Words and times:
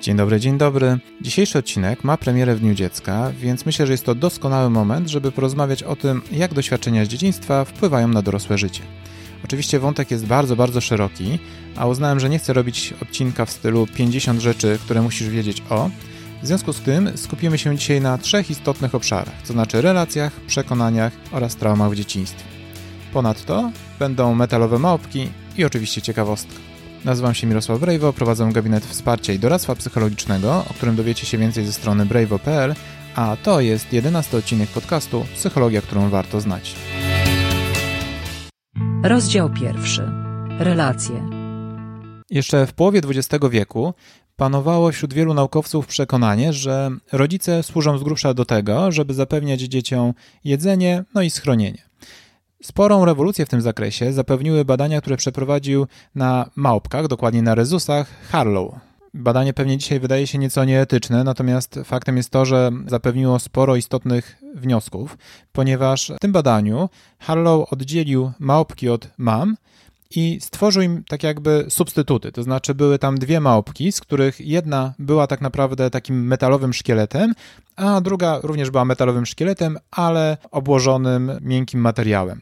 Dzień 0.00 0.16
dobry, 0.16 0.40
dzień 0.40 0.58
dobry. 0.58 0.98
Dzisiejszy 1.20 1.58
odcinek 1.58 2.04
ma 2.04 2.16
premierę 2.16 2.54
w 2.54 2.60
Dniu 2.60 2.74
Dziecka, 2.74 3.32
więc 3.40 3.66
myślę, 3.66 3.86
że 3.86 3.92
jest 3.92 4.04
to 4.04 4.14
doskonały 4.14 4.70
moment, 4.70 5.08
żeby 5.08 5.32
porozmawiać 5.32 5.82
o 5.82 5.96
tym, 5.96 6.22
jak 6.32 6.54
doświadczenia 6.54 7.04
z 7.04 7.08
dzieciństwa 7.08 7.64
wpływają 7.64 8.08
na 8.08 8.22
dorosłe 8.22 8.58
życie. 8.58 8.82
Oczywiście 9.44 9.78
wątek 9.78 10.10
jest 10.10 10.26
bardzo, 10.26 10.56
bardzo 10.56 10.80
szeroki, 10.80 11.38
a 11.76 11.86
uznałem, 11.86 12.20
że 12.20 12.30
nie 12.30 12.38
chcę 12.38 12.52
robić 12.52 12.94
odcinka 13.02 13.44
w 13.44 13.50
stylu 13.50 13.86
50 13.86 14.40
rzeczy, 14.40 14.78
które 14.84 15.02
musisz 15.02 15.28
wiedzieć 15.28 15.62
o. 15.70 15.90
W 16.42 16.46
związku 16.46 16.72
z 16.72 16.80
tym 16.80 17.18
skupimy 17.18 17.58
się 17.58 17.76
dzisiaj 17.76 18.00
na 18.00 18.18
trzech 18.18 18.50
istotnych 18.50 18.94
obszarach, 18.94 19.42
to 19.46 19.52
znaczy 19.52 19.80
relacjach, 19.80 20.32
przekonaniach 20.32 21.12
oraz 21.32 21.56
traumach 21.56 21.90
w 21.90 21.94
dzieciństwie. 21.94 22.44
Ponadto 23.12 23.70
będą 23.98 24.34
metalowe 24.34 24.78
małpki 24.78 25.28
i 25.56 25.64
oczywiście 25.64 26.02
ciekawostka. 26.02 26.69
Nazywam 27.04 27.34
się 27.34 27.46
Mirosław 27.46 27.80
Brejwo, 27.80 28.12
prowadzę 28.12 28.50
gabinet 28.52 28.86
wsparcia 28.86 29.32
i 29.32 29.38
doradztwa 29.38 29.74
psychologicznego, 29.74 30.64
o 30.70 30.74
którym 30.74 30.96
dowiecie 30.96 31.26
się 31.26 31.38
więcej 31.38 31.66
ze 31.66 31.72
strony 31.72 32.06
brejwo.pl, 32.06 32.74
a 33.14 33.36
to 33.42 33.60
jest 33.60 33.92
jedenasty 33.92 34.36
odcinek 34.36 34.68
podcastu 34.68 35.26
Psychologia, 35.34 35.82
którą 35.82 36.10
warto 36.10 36.40
znać. 36.40 36.74
Rozdział 39.04 39.50
pierwszy. 39.50 40.10
Relacje. 40.58 41.30
Jeszcze 42.30 42.66
w 42.66 42.72
połowie 42.72 43.00
XX 43.08 43.44
wieku 43.50 43.94
panowało 44.36 44.92
wśród 44.92 45.14
wielu 45.14 45.34
naukowców 45.34 45.86
przekonanie, 45.86 46.52
że 46.52 46.90
rodzice 47.12 47.62
służą 47.62 47.98
z 47.98 48.02
grubsza 48.02 48.34
do 48.34 48.44
tego, 48.44 48.92
żeby 48.92 49.14
zapewniać 49.14 49.60
dzieciom 49.60 50.14
jedzenie, 50.44 51.04
no 51.14 51.22
i 51.22 51.30
schronienie. 51.30 51.89
Sporą 52.62 53.04
rewolucję 53.04 53.46
w 53.46 53.48
tym 53.48 53.60
zakresie 53.60 54.12
zapewniły 54.12 54.64
badania, 54.64 55.00
które 55.00 55.16
przeprowadził 55.16 55.86
na 56.14 56.50
małpkach, 56.56 57.08
dokładnie 57.08 57.42
na 57.42 57.54
rezusach, 57.54 58.08
Harlow. 58.30 58.74
Badanie 59.14 59.52
pewnie 59.52 59.78
dzisiaj 59.78 60.00
wydaje 60.00 60.26
się 60.26 60.38
nieco 60.38 60.64
nieetyczne, 60.64 61.24
natomiast 61.24 61.80
faktem 61.84 62.16
jest 62.16 62.30
to, 62.30 62.44
że 62.44 62.70
zapewniło 62.86 63.38
sporo 63.38 63.76
istotnych 63.76 64.36
wniosków, 64.54 65.18
ponieważ 65.52 66.12
w 66.16 66.18
tym 66.18 66.32
badaniu 66.32 66.88
Harlow 67.18 67.72
oddzielił 67.72 68.32
małpki 68.38 68.88
od 68.88 69.08
mam 69.18 69.56
i 70.10 70.38
stworzył 70.40 70.82
im 70.82 71.04
tak 71.08 71.22
jakby 71.22 71.66
substytuty. 71.68 72.32
To 72.32 72.42
znaczy 72.42 72.74
były 72.74 72.98
tam 72.98 73.18
dwie 73.18 73.40
małpki, 73.40 73.92
z 73.92 74.00
których 74.00 74.40
jedna 74.40 74.94
była 74.98 75.26
tak 75.26 75.40
naprawdę 75.40 75.90
takim 75.90 76.26
metalowym 76.26 76.72
szkieletem, 76.72 77.34
a 77.76 78.00
druga 78.00 78.40
również 78.42 78.70
była 78.70 78.84
metalowym 78.84 79.26
szkieletem, 79.26 79.78
ale 79.90 80.36
obłożonym 80.50 81.32
miękkim 81.40 81.80
materiałem. 81.80 82.40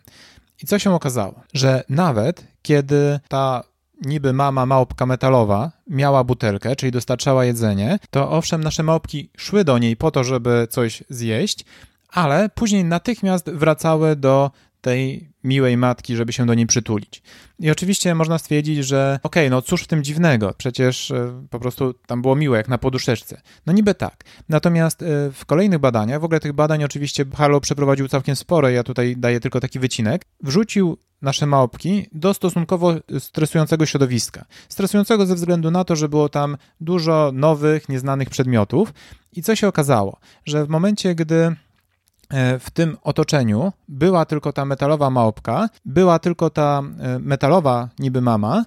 I 0.62 0.66
co 0.66 0.78
się 0.78 0.94
okazało? 0.94 1.40
Że 1.54 1.84
nawet 1.88 2.44
kiedy 2.62 3.20
ta 3.28 3.62
niby 4.02 4.32
mama 4.32 4.66
małpka 4.66 5.06
metalowa 5.06 5.72
miała 5.86 6.24
butelkę, 6.24 6.76
czyli 6.76 6.92
dostarczała 6.92 7.44
jedzenie, 7.44 7.98
to 8.10 8.30
owszem, 8.30 8.64
nasze 8.64 8.82
małpki 8.82 9.30
szły 9.36 9.64
do 9.64 9.78
niej 9.78 9.96
po 9.96 10.10
to, 10.10 10.24
żeby 10.24 10.66
coś 10.70 11.02
zjeść, 11.08 11.64
ale 12.08 12.48
później 12.48 12.84
natychmiast 12.84 13.50
wracały 13.50 14.16
do 14.16 14.50
tej 14.80 15.28
miłej 15.44 15.76
matki, 15.76 16.16
żeby 16.16 16.32
się 16.32 16.46
do 16.46 16.54
niej 16.54 16.66
przytulić. 16.66 17.22
I 17.58 17.70
oczywiście 17.70 18.14
można 18.14 18.38
stwierdzić, 18.38 18.86
że 18.86 19.20
okej, 19.22 19.42
okay, 19.42 19.50
no 19.50 19.62
cóż 19.62 19.82
w 19.82 19.86
tym 19.86 20.04
dziwnego, 20.04 20.54
przecież 20.58 21.10
e, 21.10 21.46
po 21.50 21.60
prostu 21.60 21.94
tam 21.94 22.22
było 22.22 22.36
miłe, 22.36 22.56
jak 22.56 22.68
na 22.68 22.78
poduszeczce. 22.78 23.40
No 23.66 23.72
niby 23.72 23.94
tak. 23.94 24.24
Natomiast 24.48 25.02
e, 25.02 25.06
w 25.32 25.44
kolejnych 25.46 25.78
badaniach, 25.78 26.20
w 26.20 26.24
ogóle 26.24 26.40
tych 26.40 26.52
badań 26.52 26.84
oczywiście 26.84 27.24
Harlow 27.36 27.62
przeprowadził 27.62 28.08
całkiem 28.08 28.36
sporo, 28.36 28.68
ja 28.68 28.82
tutaj 28.82 29.16
daję 29.16 29.40
tylko 29.40 29.60
taki 29.60 29.78
wycinek, 29.78 30.24
wrzucił 30.42 30.98
nasze 31.22 31.46
małpki 31.46 32.06
do 32.12 32.34
stosunkowo 32.34 32.94
stresującego 33.18 33.86
środowiska. 33.86 34.44
Stresującego 34.68 35.26
ze 35.26 35.34
względu 35.34 35.70
na 35.70 35.84
to, 35.84 35.96
że 35.96 36.08
było 36.08 36.28
tam 36.28 36.56
dużo 36.80 37.30
nowych, 37.34 37.88
nieznanych 37.88 38.30
przedmiotów. 38.30 38.92
I 39.32 39.42
co 39.42 39.56
się 39.56 39.68
okazało? 39.68 40.18
Że 40.46 40.64
w 40.64 40.68
momencie, 40.68 41.14
gdy 41.14 41.56
w 42.60 42.70
tym 42.70 42.96
otoczeniu 43.02 43.72
była 43.88 44.24
tylko 44.24 44.52
ta 44.52 44.64
metalowa 44.64 45.10
małpka, 45.10 45.68
była 45.84 46.18
tylko 46.18 46.50
ta 46.50 46.82
e, 47.00 47.18
metalowa 47.18 47.88
niby 47.98 48.20
mama, 48.20 48.64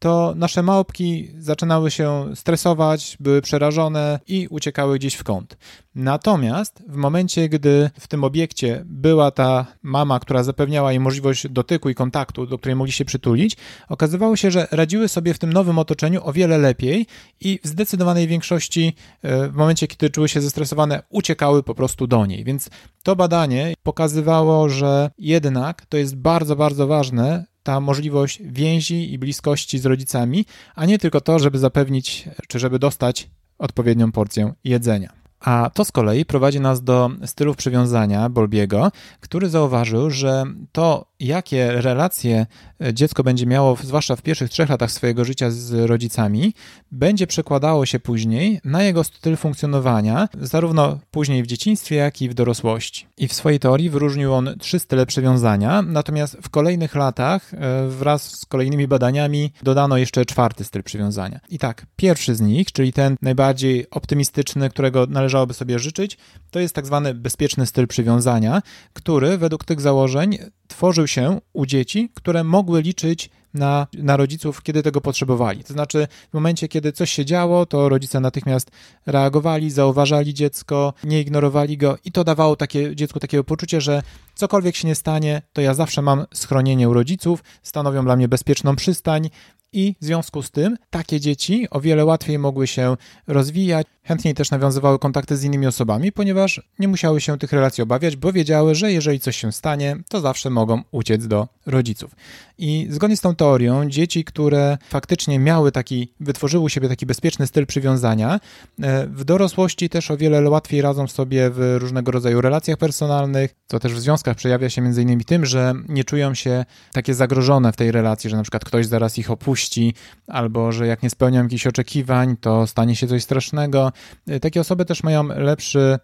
to 0.00 0.32
nasze 0.36 0.62
małpki 0.62 1.30
zaczynały 1.38 1.90
się 1.90 2.30
stresować, 2.34 3.16
były 3.20 3.42
przerażone 3.42 4.20
i 4.26 4.48
uciekały 4.50 4.98
gdzieś 4.98 5.14
w 5.14 5.24
kąt. 5.24 5.56
Natomiast 5.94 6.82
w 6.88 6.96
momencie, 6.96 7.48
gdy 7.48 7.90
w 8.00 8.08
tym 8.08 8.24
obiekcie 8.24 8.82
była 8.86 9.30
ta 9.30 9.66
mama, 9.82 10.20
która 10.20 10.42
zapewniała 10.42 10.92
im 10.92 11.02
możliwość 11.02 11.48
dotyku 11.48 11.90
i 11.90 11.94
kontaktu, 11.94 12.46
do 12.46 12.58
której 12.58 12.76
mogli 12.76 12.92
się 12.92 13.04
przytulić, 13.04 13.56
okazywało 13.88 14.36
się, 14.36 14.50
że 14.50 14.68
radziły 14.70 15.08
sobie 15.08 15.34
w 15.34 15.38
tym 15.38 15.52
nowym 15.52 15.78
otoczeniu 15.78 16.20
o 16.24 16.32
wiele 16.32 16.58
lepiej 16.58 17.06
i 17.40 17.60
w 17.64 17.66
zdecydowanej 17.66 18.28
większości 18.28 18.94
e, 19.22 19.48
w 19.48 19.54
momencie, 19.54 19.86
kiedy 19.86 20.10
czuły 20.10 20.28
się 20.28 20.40
zestresowane, 20.40 21.02
uciekały 21.08 21.62
po 21.62 21.74
prostu 21.74 22.06
do 22.06 22.26
niej. 22.26 22.44
Więc 22.44 22.70
to 23.02 23.16
badanie 23.16 23.74
pokazywało, 23.82 24.68
że 24.68 25.10
jednak 25.18 25.86
to 25.86 25.96
jest 25.96 26.16
bardzo, 26.16 26.56
bardzo 26.56 26.86
ważne, 26.86 27.44
ta 27.62 27.80
możliwość 27.80 28.42
więzi 28.44 29.12
i 29.12 29.18
bliskości 29.18 29.78
z 29.78 29.86
rodzicami, 29.86 30.44
a 30.74 30.86
nie 30.86 30.98
tylko 30.98 31.20
to, 31.20 31.38
żeby 31.38 31.58
zapewnić 31.58 32.28
czy 32.48 32.58
żeby 32.58 32.78
dostać 32.78 33.30
odpowiednią 33.58 34.12
porcję 34.12 34.52
jedzenia. 34.64 35.12
A 35.40 35.70
to 35.74 35.84
z 35.84 35.92
kolei 35.92 36.24
prowadzi 36.24 36.60
nas 36.60 36.82
do 36.82 37.10
stylów 37.26 37.56
przywiązania 37.56 38.28
Bolbiego, 38.28 38.92
który 39.20 39.48
zauważył, 39.48 40.10
że 40.10 40.44
to, 40.72 41.09
jakie 41.20 41.72
relacje 41.72 42.46
dziecko 42.92 43.24
będzie 43.24 43.46
miało, 43.46 43.76
zwłaszcza 43.82 44.16
w 44.16 44.22
pierwszych 44.22 44.50
trzech 44.50 44.68
latach 44.68 44.90
swojego 44.90 45.24
życia 45.24 45.50
z 45.50 45.72
rodzicami, 45.72 46.54
będzie 46.92 47.26
przekładało 47.26 47.86
się 47.86 48.00
później 48.00 48.60
na 48.64 48.82
jego 48.82 49.04
styl 49.04 49.36
funkcjonowania, 49.36 50.28
zarówno 50.40 50.98
później 51.10 51.42
w 51.42 51.46
dzieciństwie, 51.46 51.96
jak 51.96 52.22
i 52.22 52.28
w 52.28 52.34
dorosłości. 52.34 53.06
I 53.18 53.28
w 53.28 53.32
swojej 53.32 53.58
teorii 53.58 53.90
wyróżnił 53.90 54.34
on 54.34 54.54
trzy 54.58 54.78
style 54.78 55.06
przywiązania, 55.06 55.82
natomiast 55.82 56.36
w 56.42 56.48
kolejnych 56.48 56.94
latach, 56.94 57.54
e, 57.54 57.88
wraz 57.88 58.38
z 58.38 58.46
kolejnymi 58.46 58.88
badaniami, 58.88 59.52
dodano 59.62 59.96
jeszcze 59.96 60.24
czwarty 60.24 60.64
styl 60.64 60.82
przywiązania. 60.82 61.40
I 61.48 61.58
tak, 61.58 61.86
pierwszy 61.96 62.34
z 62.34 62.40
nich, 62.40 62.72
czyli 62.72 62.92
ten 62.92 63.16
najbardziej 63.22 63.90
optymistyczny, 63.90 64.70
którego 64.70 65.06
należałoby 65.06 65.54
sobie 65.54 65.78
życzyć, 65.78 66.18
to 66.50 66.60
jest 66.60 66.74
tak 66.74 66.86
zwany 66.86 67.14
bezpieczny 67.14 67.66
styl 67.66 67.86
przywiązania, 67.86 68.62
który 68.92 69.38
według 69.38 69.64
tych 69.64 69.80
założeń 69.80 70.38
tworzył 70.68 71.06
się 71.10 71.40
u 71.52 71.66
dzieci, 71.66 72.10
które 72.14 72.44
mogły 72.44 72.82
liczyć 72.82 73.30
na, 73.54 73.86
na 73.92 74.16
rodziców, 74.16 74.62
kiedy 74.62 74.82
tego 74.82 75.00
potrzebowali. 75.00 75.64
To 75.64 75.72
znaczy, 75.72 76.08
w 76.30 76.34
momencie, 76.34 76.68
kiedy 76.68 76.92
coś 76.92 77.10
się 77.10 77.24
działo, 77.24 77.66
to 77.66 77.88
rodzice 77.88 78.20
natychmiast 78.20 78.70
reagowali, 79.06 79.70
zauważali 79.70 80.34
dziecko, 80.34 80.92
nie 81.04 81.20
ignorowali 81.20 81.76
go 81.76 81.98
i 82.04 82.12
to 82.12 82.24
dawało 82.24 82.56
takie, 82.56 82.96
dziecku 82.96 83.20
takiego 83.20 83.44
poczucie, 83.44 83.80
że 83.80 84.02
cokolwiek 84.34 84.76
się 84.76 84.88
nie 84.88 84.94
stanie, 84.94 85.42
to 85.52 85.60
ja 85.60 85.74
zawsze 85.74 86.02
mam 86.02 86.26
schronienie 86.34 86.88
u 86.88 86.94
rodziców, 86.94 87.44
stanowią 87.62 88.04
dla 88.04 88.16
mnie 88.16 88.28
bezpieczną 88.28 88.76
przystań, 88.76 89.30
i 89.72 89.94
w 90.00 90.04
związku 90.04 90.42
z 90.42 90.50
tym 90.50 90.76
takie 90.90 91.20
dzieci 91.20 91.66
o 91.70 91.80
wiele 91.80 92.04
łatwiej 92.04 92.38
mogły 92.38 92.66
się 92.66 92.96
rozwijać, 93.26 93.86
chętniej 94.10 94.34
też 94.34 94.50
nawiązywały 94.50 94.98
kontakty 94.98 95.36
z 95.36 95.44
innymi 95.44 95.66
osobami, 95.66 96.12
ponieważ 96.12 96.60
nie 96.78 96.88
musiały 96.88 97.20
się 97.20 97.38
tych 97.38 97.52
relacji 97.52 97.82
obawiać, 97.82 98.16
bo 98.16 98.32
wiedziały, 98.32 98.74
że 98.74 98.92
jeżeli 98.92 99.20
coś 99.20 99.36
się 99.36 99.52
stanie, 99.52 99.96
to 100.08 100.20
zawsze 100.20 100.50
mogą 100.50 100.82
uciec 100.90 101.26
do 101.26 101.48
rodziców. 101.66 102.14
I 102.58 102.86
zgodnie 102.90 103.16
z 103.16 103.20
tą 103.20 103.34
teorią, 103.34 103.88
dzieci, 103.88 104.24
które 104.24 104.78
faktycznie 104.88 105.38
miały 105.38 105.72
taki, 105.72 106.12
wytworzyły 106.20 106.64
u 106.64 106.68
siebie 106.68 106.88
taki 106.88 107.06
bezpieczny 107.06 107.46
styl 107.46 107.66
przywiązania, 107.66 108.40
e, 108.82 109.06
w 109.06 109.24
dorosłości 109.24 109.88
też 109.88 110.10
o 110.10 110.16
wiele 110.16 110.50
łatwiej 110.50 110.82
radzą 110.82 111.08
sobie 111.08 111.50
w 111.50 111.76
różnego 111.78 112.12
rodzaju 112.12 112.40
relacjach 112.40 112.78
personalnych, 112.78 113.54
co 113.66 113.78
też 113.78 113.94
w 113.94 114.00
związkach 114.00 114.36
przejawia 114.36 114.70
się 114.70 114.82
między 114.82 115.02
innymi 115.02 115.24
tym, 115.24 115.46
że 115.46 115.74
nie 115.88 116.04
czują 116.04 116.34
się 116.34 116.64
takie 116.92 117.14
zagrożone 117.14 117.72
w 117.72 117.76
tej 117.76 117.92
relacji, 117.92 118.30
że 118.30 118.36
na 118.36 118.42
przykład 118.42 118.64
ktoś 118.64 118.86
zaraz 118.86 119.18
ich 119.18 119.30
opuści, 119.30 119.94
albo 120.26 120.72
że 120.72 120.86
jak 120.86 121.02
nie 121.02 121.10
spełnią 121.10 121.42
jakichś 121.42 121.66
oczekiwań, 121.66 122.36
to 122.40 122.66
stanie 122.66 122.96
się 122.96 123.06
coś 123.06 123.22
strasznego. 123.22 123.92
E, 124.26 124.40
takie 124.40 124.60
osoby 124.60 124.84
też 124.84 125.02
mają 125.02 125.28
lepszy 125.28 125.98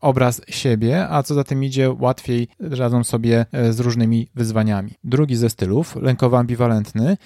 obraz 0.00 0.40
siebie, 0.48 1.08
a 1.08 1.22
co 1.22 1.34
za 1.34 1.44
tym 1.44 1.64
idzie, 1.64 1.90
łatwiej 1.90 2.48
radzą 2.60 3.04
sobie 3.04 3.46
e, 3.52 3.72
z 3.72 3.80
różnymi 3.80 4.28
wyzwaniami. 4.34 4.90
Drugi 5.04 5.36
ze 5.36 5.50
stylów, 5.50 5.96
lękowo-ambiwalentny, 5.96 7.16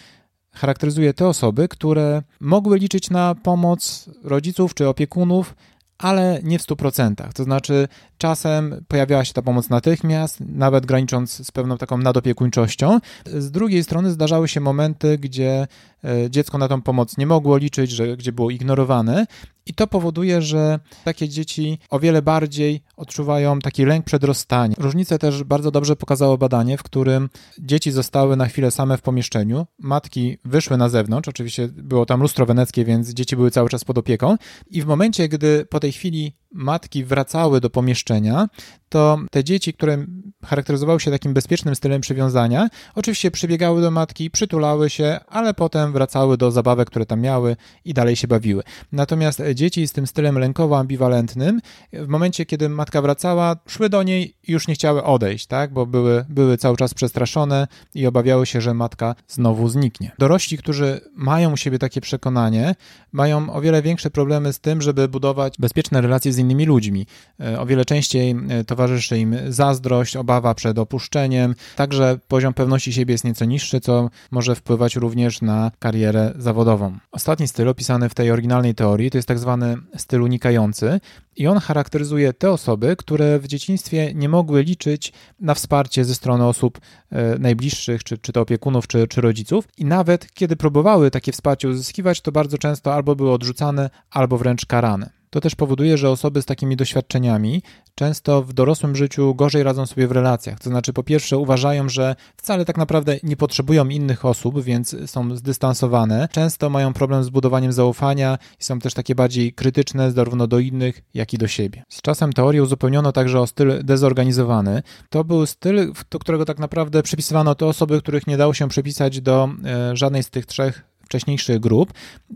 charakteryzuje 0.52 1.14
te 1.14 1.28
osoby, 1.28 1.68
które 1.68 2.22
mogły 2.40 2.78
liczyć 2.78 3.10
na 3.10 3.34
pomoc 3.34 4.10
rodziców 4.24 4.74
czy 4.74 4.88
opiekunów, 4.88 5.54
ale 5.98 6.40
nie 6.42 6.58
w 6.58 6.62
100%. 6.62 7.32
To 7.32 7.44
znaczy, 7.44 7.88
czasem 8.18 8.84
pojawiała 8.88 9.24
się 9.24 9.32
ta 9.32 9.42
pomoc 9.42 9.70
natychmiast, 9.70 10.40
nawet 10.40 10.86
granicząc 10.86 11.46
z 11.46 11.50
pewną 11.50 11.78
taką 11.78 11.98
nadopiekuńczością. 11.98 12.98
Z 13.26 13.50
drugiej 13.50 13.84
strony 13.84 14.10
zdarzały 14.10 14.48
się 14.48 14.60
momenty, 14.60 15.18
gdzie 15.18 15.66
e, 16.04 16.30
dziecko 16.30 16.58
na 16.58 16.68
tą 16.68 16.82
pomoc 16.82 17.18
nie 17.18 17.26
mogło 17.26 17.56
liczyć, 17.56 17.90
że, 17.90 18.16
gdzie 18.16 18.32
było 18.32 18.50
ignorowane 18.50 19.26
I 19.66 19.74
to 19.74 19.86
powoduje, 19.86 20.42
że 20.42 20.80
takie 21.04 21.28
dzieci 21.28 21.78
o 21.90 21.98
wiele 22.00 22.22
bardziej 22.22 22.82
odczuwają 22.96 23.58
taki 23.58 23.84
lęk 23.84 24.04
przed 24.04 24.24
rozstaniem. 24.24 24.76
Różnicę 24.78 25.18
też 25.18 25.44
bardzo 25.44 25.70
dobrze 25.70 25.96
pokazało 25.96 26.38
badanie, 26.38 26.78
w 26.78 26.82
którym 26.82 27.28
dzieci 27.58 27.92
zostały 27.92 28.36
na 28.36 28.46
chwilę 28.46 28.70
same 28.70 28.98
w 28.98 29.02
pomieszczeniu, 29.02 29.66
matki 29.78 30.38
wyszły 30.44 30.76
na 30.76 30.88
zewnątrz, 30.88 31.28
oczywiście 31.28 31.68
było 31.68 32.06
tam 32.06 32.20
lustro 32.20 32.46
weneckie, 32.46 32.84
więc 32.84 33.10
dzieci 33.10 33.36
były 33.36 33.50
cały 33.50 33.68
czas 33.68 33.84
pod 33.84 33.98
opieką 33.98 34.36
i 34.70 34.82
w 34.82 34.86
momencie, 34.86 35.28
gdy 35.28 35.66
po 35.70 35.80
tej 35.80 35.92
chwili 35.92 36.36
matki 36.54 37.04
wracały 37.04 37.60
do 37.60 37.70
pomieszczenia, 37.70 38.48
to 38.92 39.18
te 39.30 39.44
dzieci, 39.44 39.74
które 39.74 40.06
charakteryzowały 40.44 41.00
się 41.00 41.10
takim 41.10 41.34
bezpiecznym 41.34 41.74
stylem 41.74 42.00
przywiązania, 42.00 42.68
oczywiście 42.94 43.30
przybiegały 43.30 43.82
do 43.82 43.90
matki, 43.90 44.30
przytulały 44.30 44.90
się, 44.90 45.20
ale 45.28 45.54
potem 45.54 45.92
wracały 45.92 46.36
do 46.36 46.50
zabawek, 46.50 46.88
które 46.88 47.06
tam 47.06 47.20
miały 47.20 47.56
i 47.84 47.94
dalej 47.94 48.16
się 48.16 48.28
bawiły. 48.28 48.62
Natomiast 48.92 49.42
dzieci 49.54 49.88
z 49.88 49.92
tym 49.92 50.06
stylem 50.06 50.38
lękowo-ambiwalentnym, 50.38 51.60
w 51.92 52.08
momencie, 52.08 52.46
kiedy 52.46 52.68
matka 52.68 53.02
wracała, 53.02 53.56
szły 53.66 53.88
do 53.88 54.02
niej 54.02 54.34
i 54.48 54.52
już 54.52 54.68
nie 54.68 54.74
chciały 54.74 55.04
odejść, 55.04 55.46
tak? 55.46 55.72
bo 55.72 55.86
były, 55.86 56.24
były 56.28 56.56
cały 56.56 56.76
czas 56.76 56.94
przestraszone 56.94 57.66
i 57.94 58.06
obawiały 58.06 58.46
się, 58.46 58.60
że 58.60 58.74
matka 58.74 59.14
znowu 59.28 59.68
zniknie. 59.68 60.12
Dorośli, 60.18 60.58
którzy 60.58 61.00
mają 61.14 61.52
u 61.52 61.56
siebie 61.56 61.78
takie 61.78 62.00
przekonanie, 62.00 62.74
mają 63.12 63.52
o 63.52 63.60
wiele 63.60 63.82
większe 63.82 64.10
problemy 64.10 64.52
z 64.52 64.60
tym, 64.60 64.82
żeby 64.82 65.08
budować 65.08 65.54
bezpieczne 65.58 66.00
relacje 66.00 66.32
z 66.32 66.41
innymi 66.42 66.66
ludźmi. 66.66 67.06
E, 67.40 67.60
o 67.60 67.66
wiele 67.66 67.84
częściej 67.84 68.36
e, 68.48 68.64
towarzyszy 68.64 69.18
im 69.18 69.36
zazdrość, 69.48 70.16
obawa 70.16 70.54
przed 70.54 70.78
opuszczeniem, 70.78 71.54
także 71.76 72.18
poziom 72.28 72.54
pewności 72.54 72.92
siebie 72.92 73.14
jest 73.14 73.24
nieco 73.24 73.44
niższy, 73.44 73.80
co 73.80 74.10
może 74.30 74.54
wpływać 74.54 74.96
również 74.96 75.42
na 75.42 75.70
karierę 75.78 76.32
zawodową. 76.38 76.98
Ostatni 77.12 77.48
styl 77.48 77.68
opisany 77.68 78.08
w 78.08 78.14
tej 78.14 78.30
oryginalnej 78.30 78.74
teorii 78.74 79.10
to 79.10 79.18
jest 79.18 79.28
tak 79.28 79.38
zwany 79.38 79.76
styl 79.96 80.22
unikający 80.22 81.00
i 81.36 81.46
on 81.46 81.58
charakteryzuje 81.58 82.32
te 82.32 82.50
osoby, 82.50 82.96
które 82.96 83.38
w 83.38 83.46
dzieciństwie 83.46 84.14
nie 84.14 84.28
mogły 84.28 84.62
liczyć 84.62 85.12
na 85.40 85.54
wsparcie 85.54 86.04
ze 86.04 86.14
strony 86.14 86.46
osób 86.46 86.80
e, 87.10 87.38
najbliższych, 87.38 88.04
czy, 88.04 88.18
czy 88.18 88.32
to 88.32 88.40
opiekunów, 88.40 88.86
czy, 88.86 89.08
czy 89.08 89.20
rodziców. 89.20 89.68
I 89.78 89.84
nawet 89.84 90.32
kiedy 90.34 90.56
próbowały 90.56 91.10
takie 91.10 91.32
wsparcie 91.32 91.68
uzyskiwać, 91.68 92.20
to 92.20 92.32
bardzo 92.32 92.58
często 92.58 92.94
albo 92.94 93.16
były 93.16 93.32
odrzucane, 93.32 93.90
albo 94.10 94.38
wręcz 94.38 94.66
karane. 94.66 95.21
To 95.32 95.40
też 95.40 95.54
powoduje, 95.54 95.98
że 95.98 96.10
osoby 96.10 96.42
z 96.42 96.46
takimi 96.46 96.76
doświadczeniami 96.76 97.62
często 97.94 98.42
w 98.42 98.52
dorosłym 98.52 98.96
życiu 98.96 99.34
gorzej 99.34 99.62
radzą 99.62 99.86
sobie 99.86 100.08
w 100.08 100.12
relacjach. 100.12 100.60
To 100.60 100.70
znaczy, 100.70 100.92
po 100.92 101.02
pierwsze, 101.02 101.38
uważają, 101.38 101.88
że 101.88 102.16
wcale 102.36 102.64
tak 102.64 102.76
naprawdę 102.76 103.16
nie 103.22 103.36
potrzebują 103.36 103.88
innych 103.88 104.24
osób, 104.24 104.62
więc 104.62 104.96
są 105.06 105.36
zdystansowane. 105.36 106.28
Często 106.32 106.70
mają 106.70 106.92
problem 106.92 107.24
z 107.24 107.30
budowaniem 107.30 107.72
zaufania 107.72 108.38
i 108.60 108.64
są 108.64 108.78
też 108.78 108.94
takie 108.94 109.14
bardziej 109.14 109.52
krytyczne 109.52 110.10
zarówno 110.10 110.46
do 110.46 110.58
innych, 110.58 111.02
jak 111.14 111.34
i 111.34 111.38
do 111.38 111.48
siebie. 111.48 111.82
Z 111.88 112.02
czasem 112.02 112.32
teorię 112.32 112.62
uzupełniono 112.62 113.12
także 113.12 113.40
o 113.40 113.46
styl 113.46 113.84
dezorganizowany. 113.84 114.82
To 115.10 115.24
był 115.24 115.46
styl, 115.46 115.92
do 116.10 116.18
którego 116.18 116.44
tak 116.44 116.58
naprawdę 116.58 117.02
przypisywano 117.02 117.54
te 117.54 117.66
osoby, 117.66 118.00
których 118.00 118.26
nie 118.26 118.36
dało 118.36 118.54
się 118.54 118.68
przypisać 118.68 119.20
do 119.20 119.48
e, 119.64 119.96
żadnej 119.96 120.22
z 120.22 120.30
tych 120.30 120.46
trzech 120.46 120.91
wcześniejszych 121.04 121.60
grup. 121.60 121.92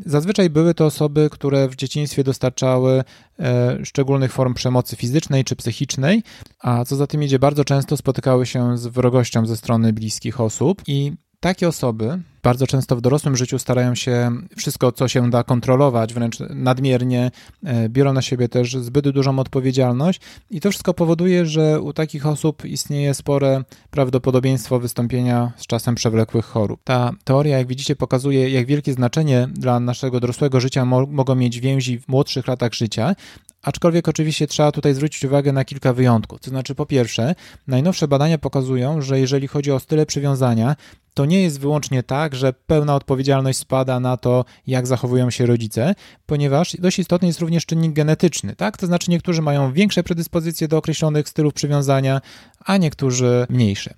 Zazwyczaj 0.06 0.50
były 0.50 0.74
to 0.74 0.86
osoby, 0.86 1.28
które 1.30 1.68
w 1.68 1.76
dzieciństwie 1.76 2.24
dostarczały 2.24 3.04
e, 3.38 3.78
szczególnych 3.84 4.32
form 4.32 4.54
przemocy 4.54 4.96
fizycznej 4.96 5.44
czy 5.44 5.56
psychicznej, 5.56 6.22
a 6.60 6.84
co 6.84 6.96
za 6.96 7.06
tym 7.06 7.22
idzie, 7.22 7.38
bardzo 7.38 7.64
często 7.64 7.96
spotykały 7.96 8.46
się 8.46 8.78
z 8.78 8.86
wrogością 8.86 9.46
ze 9.46 9.56
strony 9.56 9.92
bliskich 9.92 10.40
osób 10.40 10.82
i 10.86 11.12
takie 11.46 11.68
osoby 11.68 12.18
bardzo 12.42 12.66
często 12.66 12.96
w 12.96 13.00
dorosłym 13.00 13.36
życiu 13.36 13.58
starają 13.58 13.94
się 13.94 14.30
wszystko, 14.56 14.92
co 14.92 15.08
się 15.08 15.30
da 15.30 15.44
kontrolować, 15.44 16.14
wręcz 16.14 16.38
nadmiernie, 16.50 17.30
e, 17.64 17.88
biorą 17.88 18.12
na 18.12 18.22
siebie 18.22 18.48
też 18.48 18.76
zbyt 18.76 19.08
dużą 19.08 19.38
odpowiedzialność 19.38 20.20
i 20.50 20.60
to 20.60 20.70
wszystko 20.70 20.94
powoduje, 20.94 21.46
że 21.46 21.80
u 21.80 21.92
takich 21.92 22.26
osób 22.26 22.64
istnieje 22.64 23.14
spore 23.14 23.64
prawdopodobieństwo 23.90 24.78
wystąpienia 24.80 25.52
z 25.56 25.66
czasem 25.66 25.94
przewlekłych 25.94 26.44
chorób. 26.44 26.80
Ta 26.84 27.10
teoria, 27.24 27.58
jak 27.58 27.66
widzicie, 27.66 27.96
pokazuje, 27.96 28.50
jak 28.50 28.66
wielkie 28.66 28.92
znaczenie 28.92 29.48
dla 29.52 29.80
naszego 29.80 30.20
dorosłego 30.20 30.60
życia 30.60 30.84
mo 30.84 31.06
mogą 31.06 31.34
mieć 31.34 31.60
więzi 31.60 31.98
w 31.98 32.08
młodszych 32.08 32.46
latach 32.46 32.74
życia, 32.74 33.14
Aczkolwiek 33.62 34.08
oczywiście 34.08 34.46
trzeba 34.46 34.72
tutaj 34.72 34.94
zwrócić 34.94 35.24
uwagę 35.24 35.52
na 35.52 35.64
kilka 35.64 35.92
wyjątków. 35.92 36.40
To 36.40 36.50
znaczy, 36.50 36.74
po 36.74 36.86
pierwsze, 36.86 37.34
najnowsze 37.66 38.08
badania 38.08 38.38
pokazują, 38.38 39.02
że 39.02 39.20
jeżeli 39.20 39.48
chodzi 39.48 39.72
o 39.72 39.78
style 39.78 40.06
przywiązania, 40.06 40.76
to 41.16 41.24
nie 41.24 41.42
jest 41.42 41.60
wyłącznie 41.60 42.02
tak, 42.02 42.34
że 42.34 42.52
pełna 42.52 42.94
odpowiedzialność 42.94 43.58
spada 43.58 44.00
na 44.00 44.16
to, 44.16 44.44
jak 44.66 44.86
zachowują 44.86 45.30
się 45.30 45.46
rodzice, 45.46 45.94
ponieważ 46.26 46.76
dość 46.78 46.98
istotny 46.98 47.28
jest 47.28 47.40
również 47.40 47.66
czynnik 47.66 47.92
genetyczny, 47.92 48.56
tak? 48.56 48.76
To 48.76 48.86
znaczy 48.86 49.10
niektórzy 49.10 49.42
mają 49.42 49.72
większe 49.72 50.02
predyspozycje 50.02 50.68
do 50.68 50.76
określonych 50.76 51.28
stylów 51.28 51.54
przywiązania, 51.54 52.20
a 52.64 52.76
niektórzy 52.76 53.46
mniejsze. 53.50 53.94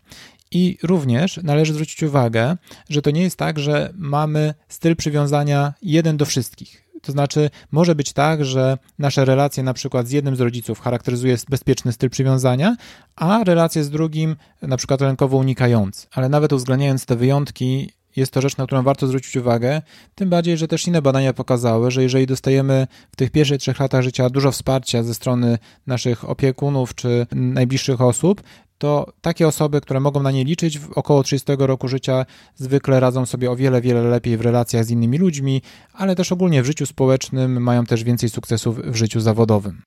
I 0.51 0.79
również 0.83 1.41
należy 1.43 1.73
zwrócić 1.73 2.03
uwagę, 2.03 2.57
że 2.91 3.03
to 3.03 3.11
nie 3.11 3.23
jest 3.23 3.37
tak, 3.37 3.59
że 3.59 3.93
mamy 3.95 4.55
styl 4.69 4.97
przywiązania 4.97 5.75
jeden 5.83 6.17
do 6.17 6.25
wszystkich. 6.25 6.88
To 7.09 7.13
znaczy, 7.13 7.51
może 7.73 7.95
być 7.95 8.13
tak, 8.13 8.45
że 8.45 8.79
nasze 8.99 9.25
relacje 9.25 9.63
na 9.63 9.75
przykład 9.75 10.09
z 10.09 10.11
jednym 10.11 10.37
z 10.37 10.41
rodziców 10.41 10.81
charakteryzuje 10.81 11.37
bezpieczny 11.49 11.93
styl 11.93 12.11
przywiązania, 12.11 12.77
a 13.17 13.45
relacje 13.45 13.85
z 13.85 13.91
drugim 13.91 14.37
na 14.63 14.77
przykład 14.77 15.01
rękowo 15.01 15.37
unikający. 15.37 16.07
Ale 16.11 16.29
nawet 16.29 16.53
uwzględniając 16.53 17.07
te 17.07 17.17
wyjątki, 17.17 17.93
jest 18.17 18.33
to 18.33 18.41
rzecz, 18.41 18.57
na 18.57 18.67
którą 18.67 18.83
warto 18.83 19.07
zwrócić 19.07 19.37
uwagę, 19.37 19.83
tym 20.15 20.29
bardziej, 20.29 20.57
że 20.57 20.69
też 20.69 20.87
inne 20.87 21.03
badania 21.03 21.33
pokazały, 21.33 21.91
że 21.91 22.03
jeżeli 22.03 22.27
dostajemy 22.27 22.87
w 23.13 23.17
tych 23.17 23.31
pierwszych 23.31 23.61
trzech 23.61 23.81
latach 23.81 24.03
życia 24.03 24.31
dużo 24.31 24.53
wsparcia 24.53 25.03
ze 25.03 25.15
strony 25.15 25.59
naszych 25.87 26.31
opiekunów 26.31 26.95
czy 26.95 27.27
najbliższych 27.33 28.01
osób, 28.01 28.43
to 28.79 29.13
takie 29.21 29.49
osoby, 29.49 29.81
które 29.81 30.01
mogą 30.01 30.23
na 30.23 30.31
nie 30.31 30.45
liczyć 30.45 30.79
w 30.79 30.93
około 30.93 31.23
30 31.23 31.47
roku 31.59 31.89
życia, 31.89 32.27
zwykle 32.55 33.01
radzą 33.01 33.27
sobie 33.27 33.51
o 33.51 33.57
wiele, 33.57 33.81
wiele 33.81 34.03
lepiej 34.03 34.37
w 34.37 34.41
relacjach 34.41 34.85
z 34.85 34.91
innymi 34.91 35.19
ludźmi, 35.19 35.63
ale 35.93 36.17
też 36.17 36.33
ogólnie 36.33 36.63
w 36.63 36.67
życiu 36.67 36.87
społecznym 36.87 37.63
mają 37.63 37.87
też 37.87 38.05
więcej 38.05 38.29
sukcesów 38.29 38.79
w 38.79 38.95
życiu 38.95 39.21
zawodowym. 39.21 39.83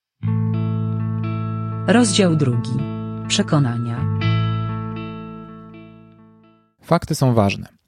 Rozdział 1.88 2.36
drugi. 2.36 2.72
Przekonania. 3.28 4.20
Fakty 6.82 7.16
są 7.16 7.34
ważne 7.34 7.81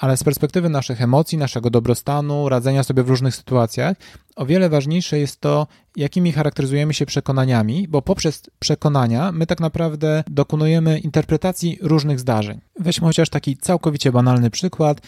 ale 0.00 0.16
z 0.16 0.24
perspektywy 0.24 0.68
naszych 0.68 1.02
emocji, 1.02 1.38
naszego 1.38 1.70
dobrostanu, 1.70 2.48
radzenia 2.48 2.82
sobie 2.82 3.02
w 3.02 3.08
różnych 3.08 3.34
sytuacjach, 3.34 3.96
o 4.36 4.46
wiele 4.46 4.68
ważniejsze 4.68 5.18
jest 5.18 5.40
to, 5.40 5.66
jakimi 5.96 6.32
charakteryzujemy 6.32 6.94
się 6.94 7.06
przekonaniami, 7.06 7.88
bo 7.88 8.02
poprzez 8.02 8.42
przekonania 8.58 9.32
my 9.32 9.46
tak 9.46 9.60
naprawdę 9.60 10.24
dokonujemy 10.26 10.98
interpretacji 10.98 11.78
różnych 11.82 12.20
zdarzeń. 12.20 12.60
Weźmy 12.78 13.06
chociaż 13.06 13.28
taki 13.28 13.56
całkowicie 13.56 14.12
banalny 14.12 14.50
przykład. 14.50 15.00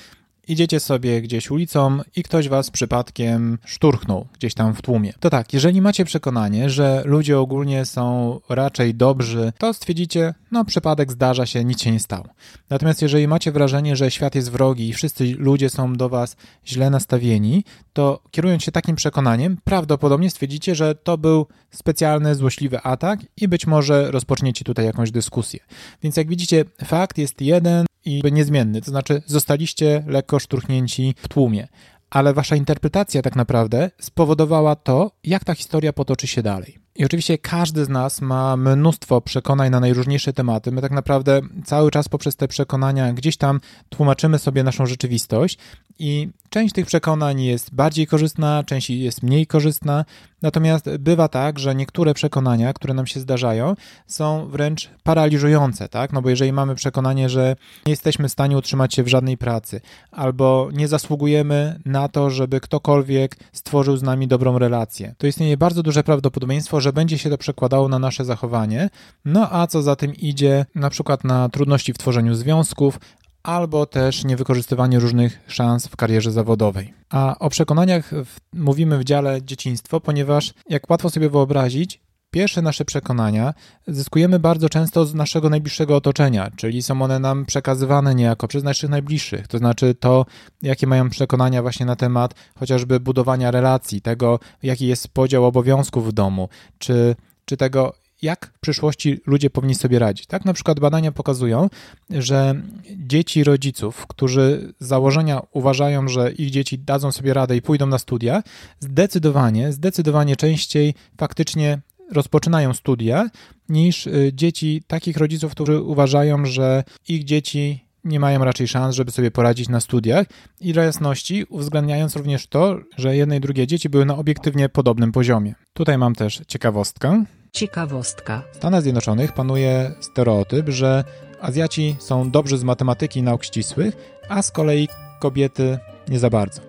Idziecie 0.48 0.80
sobie 0.80 1.22
gdzieś 1.22 1.50
ulicą 1.50 1.98
i 2.16 2.22
ktoś 2.22 2.48
was 2.48 2.70
przypadkiem 2.70 3.58
szturchnął 3.64 4.26
gdzieś 4.32 4.54
tam 4.54 4.74
w 4.74 4.82
tłumie. 4.82 5.12
To 5.20 5.30
tak, 5.30 5.52
jeżeli 5.52 5.80
macie 5.80 6.04
przekonanie, 6.04 6.70
że 6.70 7.02
ludzie 7.04 7.38
ogólnie 7.38 7.84
są 7.84 8.40
raczej 8.48 8.94
dobrzy, 8.94 9.52
to 9.58 9.74
stwierdzicie, 9.74 10.34
no 10.50 10.64
przypadek 10.64 11.12
zdarza 11.12 11.46
się, 11.46 11.64
nic 11.64 11.82
się 11.82 11.92
nie 11.92 12.00
stało. 12.00 12.24
Natomiast 12.70 13.02
jeżeli 13.02 13.28
macie 13.28 13.52
wrażenie, 13.52 13.96
że 13.96 14.10
świat 14.10 14.34
jest 14.34 14.50
wrogi 14.50 14.88
i 14.88 14.92
wszyscy 14.92 15.34
ludzie 15.38 15.70
są 15.70 15.94
do 15.94 16.08
was 16.08 16.36
źle 16.66 16.90
nastawieni, 16.90 17.64
to 17.92 18.22
kierując 18.30 18.62
się 18.62 18.72
takim 18.72 18.96
przekonaniem, 18.96 19.56
prawdopodobnie 19.64 20.30
stwierdzicie, 20.30 20.74
że 20.74 20.94
to 20.94 21.18
był 21.18 21.46
specjalny, 21.70 22.34
złośliwy 22.34 22.80
atak 22.80 23.20
i 23.36 23.48
być 23.48 23.66
może 23.66 24.10
rozpoczniecie 24.10 24.64
tutaj 24.64 24.84
jakąś 24.84 25.10
dyskusję. 25.10 25.60
Więc 26.02 26.16
jak 26.16 26.28
widzicie, 26.28 26.64
fakt 26.84 27.18
jest 27.18 27.40
jeden, 27.40 27.86
i 28.04 28.22
niezmienny, 28.32 28.80
to 28.80 28.90
znaczy 28.90 29.22
zostaliście 29.26 30.04
lekko 30.06 30.38
szturchnięci 30.38 31.14
w 31.16 31.28
tłumie, 31.28 31.68
ale 32.10 32.34
wasza 32.34 32.56
interpretacja 32.56 33.22
tak 33.22 33.36
naprawdę 33.36 33.90
spowodowała 34.00 34.76
to, 34.76 35.10
jak 35.24 35.44
ta 35.44 35.54
historia 35.54 35.92
potoczy 35.92 36.26
się 36.26 36.42
dalej. 36.42 36.78
I 36.96 37.04
oczywiście 37.04 37.38
każdy 37.38 37.84
z 37.84 37.88
nas 37.88 38.20
ma 38.20 38.56
mnóstwo 38.56 39.20
przekonań 39.20 39.70
na 39.70 39.80
najróżniejsze 39.80 40.32
tematy. 40.32 40.72
My 40.72 40.80
tak 40.80 40.92
naprawdę 40.92 41.40
cały 41.64 41.90
czas 41.90 42.08
poprzez 42.08 42.36
te 42.36 42.48
przekonania 42.48 43.12
gdzieś 43.12 43.36
tam 43.36 43.60
tłumaczymy 43.88 44.38
sobie 44.38 44.62
naszą 44.62 44.86
rzeczywistość 44.86 45.58
i 45.98 46.28
część 46.50 46.74
tych 46.74 46.86
przekonań 46.86 47.42
jest 47.42 47.74
bardziej 47.74 48.06
korzystna, 48.06 48.62
część 48.66 48.90
jest 48.90 49.22
mniej 49.22 49.46
korzystna. 49.46 50.04
Natomiast 50.42 50.96
bywa 50.96 51.28
tak, 51.28 51.58
że 51.58 51.74
niektóre 51.74 52.14
przekonania, 52.14 52.72
które 52.72 52.94
nam 52.94 53.06
się 53.06 53.20
zdarzają, 53.20 53.74
są 54.06 54.48
wręcz 54.48 54.90
paraliżujące, 55.02 55.88
tak? 55.88 56.12
No 56.12 56.22
bo 56.22 56.30
jeżeli 56.30 56.52
mamy 56.52 56.74
przekonanie, 56.74 57.28
że 57.28 57.56
nie 57.86 57.90
jesteśmy 57.90 58.28
w 58.28 58.32
stanie 58.32 58.56
utrzymać 58.56 58.94
się 58.94 59.02
w 59.02 59.08
żadnej 59.08 59.38
pracy, 59.38 59.80
albo 60.10 60.68
nie 60.72 60.88
zasługujemy 60.88 61.80
na 61.84 62.08
to, 62.08 62.30
żeby 62.30 62.60
ktokolwiek 62.60 63.36
stworzył 63.52 63.96
z 63.96 64.02
nami 64.02 64.28
dobrą 64.28 64.58
relację, 64.58 65.14
to 65.18 65.26
istnieje 65.26 65.56
bardzo 65.56 65.82
duże 65.82 66.04
prawdopodobieństwo, 66.04 66.80
że 66.80 66.92
będzie 66.92 67.18
się 67.18 67.30
to 67.30 67.38
przekładało 67.38 67.88
na 67.88 67.98
nasze 67.98 68.24
zachowanie, 68.24 68.90
no 69.24 69.48
a 69.52 69.66
co 69.66 69.82
za 69.82 69.96
tym 69.96 70.14
idzie, 70.14 70.66
na 70.74 70.90
przykład 70.90 71.24
na 71.24 71.48
trudności 71.48 71.92
w 71.92 71.98
tworzeniu 71.98 72.34
związków, 72.34 72.98
albo 73.42 73.86
też 73.86 74.24
niewykorzystywanie 74.24 74.98
różnych 74.98 75.40
szans 75.46 75.86
w 75.86 75.96
karierze 75.96 76.32
zawodowej. 76.32 76.94
A 77.10 77.38
o 77.38 77.50
przekonaniach 77.50 78.10
mówimy 78.52 78.98
w 78.98 79.04
dziale 79.04 79.42
dzieciństwo, 79.42 80.00
ponieważ 80.00 80.54
jak 80.68 80.90
łatwo 80.90 81.10
sobie 81.10 81.30
wyobrazić, 81.30 82.00
Pierwsze 82.34 82.62
nasze 82.62 82.84
przekonania 82.84 83.54
zyskujemy 83.86 84.38
bardzo 84.38 84.68
często 84.68 85.06
z 85.06 85.14
naszego 85.14 85.50
najbliższego 85.50 85.96
otoczenia, 85.96 86.50
czyli 86.56 86.82
są 86.82 87.02
one 87.02 87.18
nam 87.18 87.44
przekazywane 87.46 88.14
niejako 88.14 88.48
przez 88.48 88.64
naszych 88.64 88.90
najbliższych. 88.90 89.48
To 89.48 89.58
znaczy 89.58 89.94
to, 89.94 90.26
jakie 90.62 90.86
mają 90.86 91.10
przekonania 91.10 91.62
właśnie 91.62 91.86
na 91.86 91.96
temat 91.96 92.34
chociażby 92.58 93.00
budowania 93.00 93.50
relacji, 93.50 94.00
tego, 94.00 94.38
jaki 94.62 94.86
jest 94.86 95.08
podział 95.08 95.44
obowiązków 95.44 96.08
w 96.08 96.12
domu, 96.12 96.48
czy, 96.78 97.16
czy 97.44 97.56
tego, 97.56 97.94
jak 98.22 98.52
w 98.56 98.60
przyszłości 98.60 99.20
ludzie 99.26 99.50
powinni 99.50 99.74
sobie 99.74 99.98
radzić. 99.98 100.26
Tak 100.26 100.44
na 100.44 100.52
przykład 100.52 100.80
badania 100.80 101.12
pokazują, 101.12 101.68
że 102.10 102.54
dzieci 102.96 103.44
rodziców, 103.44 104.06
którzy 104.06 104.74
z 104.80 104.86
założenia 104.86 105.42
uważają, 105.52 106.08
że 106.08 106.32
ich 106.32 106.50
dzieci 106.50 106.78
dadzą 106.78 107.12
sobie 107.12 107.34
radę 107.34 107.56
i 107.56 107.62
pójdą 107.62 107.86
na 107.86 107.98
studia, 107.98 108.42
zdecydowanie, 108.80 109.72
zdecydowanie 109.72 110.36
częściej 110.36 110.94
faktycznie 111.18 111.80
rozpoczynają 112.12 112.74
studia, 112.74 113.30
niż 113.68 114.06
y, 114.06 114.30
dzieci 114.34 114.82
takich 114.86 115.16
rodziców, 115.16 115.52
którzy 115.52 115.80
uważają, 115.80 116.46
że 116.46 116.84
ich 117.08 117.24
dzieci 117.24 117.84
nie 118.04 118.20
mają 118.20 118.44
raczej 118.44 118.68
szans, 118.68 118.96
żeby 118.96 119.10
sobie 119.10 119.30
poradzić 119.30 119.68
na 119.68 119.80
studiach 119.80 120.26
i 120.60 120.72
dla 120.72 120.82
jasności 120.82 121.44
uwzględniając 121.44 122.16
również 122.16 122.46
to, 122.46 122.78
że 122.96 123.16
jedne 123.16 123.36
i 123.36 123.40
drugie 123.40 123.66
dzieci 123.66 123.88
były 123.88 124.04
na 124.04 124.16
obiektywnie 124.16 124.68
podobnym 124.68 125.12
poziomie. 125.12 125.54
Tutaj 125.72 125.98
mam 125.98 126.14
też 126.14 126.42
ciekawostkę. 126.48 127.24
Ciekawostka. 127.62 128.42
W 128.52 128.56
Stanach 128.56 128.82
Zjednoczonych 128.82 129.32
panuje 129.32 129.92
stereotyp, 130.00 130.68
że 130.68 131.04
Azjaci 131.40 131.96
są 131.98 132.30
dobrzy 132.30 132.58
z 132.58 132.64
matematyki 132.64 133.20
i 133.20 133.22
nauk 133.22 133.44
ścisłych, 133.44 133.96
a 134.28 134.42
z 134.42 134.50
kolei 134.50 134.88
kobiety 135.20 135.78
nie 136.08 136.18
za 136.18 136.30
bardzo. 136.30 136.60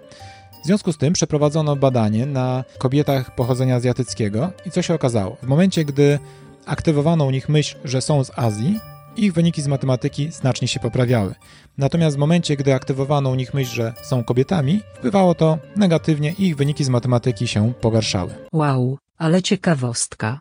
W 0.64 0.66
związku 0.66 0.94
z 0.94 0.98
tym 0.98 1.14
przeprowadzono 1.14 1.76
badanie 1.76 2.26
na 2.26 2.64
kobietach 2.78 3.36
pochodzenia 3.36 3.76
azjatyckiego 3.76 4.52
i 4.66 4.72
co 4.72 4.82
się 4.82 4.94
okazało? 4.94 5.38
W 5.44 5.48
momencie, 5.48 5.86
gdy 5.86 6.20
aktywowano 6.66 7.26
u 7.26 7.32
nich 7.32 7.50
myśl, 7.50 7.78
że 7.84 8.02
są 8.02 8.24
z 8.24 8.32
Azji, 8.40 8.80
ich 9.18 9.34
wyniki 9.34 9.62
z 9.62 9.68
matematyki 9.68 10.32
znacznie 10.32 10.68
się 10.68 10.80
poprawiały. 10.80 11.36
Natomiast 11.78 12.16
w 12.16 12.20
momencie, 12.20 12.58
gdy 12.58 12.74
aktywowano 12.74 13.30
u 13.30 13.36
nich 13.36 13.54
myśl, 13.54 13.76
że 13.76 13.94
są 14.02 14.24
kobietami, 14.24 14.82
wpływało 14.94 15.36
to 15.36 15.58
negatywnie 15.76 16.34
i 16.40 16.48
ich 16.48 16.56
wyniki 16.56 16.84
z 16.84 16.90
matematyki 16.90 17.48
się 17.48 17.74
pogarszały. 17.82 18.34
Wow, 18.54 18.98
ale 19.18 19.42
ciekawostka. 19.42 20.40